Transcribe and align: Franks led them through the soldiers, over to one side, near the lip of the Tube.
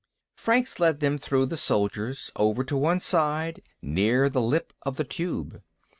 Franks 0.35 0.79
led 0.79 0.99
them 0.99 1.19
through 1.19 1.45
the 1.45 1.55
soldiers, 1.55 2.31
over 2.35 2.63
to 2.63 2.75
one 2.75 2.99
side, 2.99 3.61
near 3.83 4.29
the 4.29 4.41
lip 4.41 4.73
of 4.81 4.97
the 4.97 5.03
Tube. 5.03 5.61